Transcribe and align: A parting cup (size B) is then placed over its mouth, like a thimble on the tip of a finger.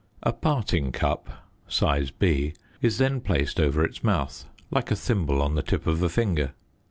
A 0.23 0.33
parting 0.33 0.91
cup 0.91 1.29
(size 1.67 2.09
B) 2.09 2.55
is 2.81 2.97
then 2.97 3.21
placed 3.21 3.59
over 3.59 3.85
its 3.85 4.03
mouth, 4.03 4.45
like 4.71 4.89
a 4.89 4.95
thimble 4.95 5.43
on 5.43 5.53
the 5.53 5.61
tip 5.61 5.85
of 5.85 6.01
a 6.01 6.09
finger. 6.09 6.53